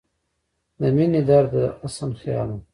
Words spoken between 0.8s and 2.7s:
مينې درده، د حسن خياله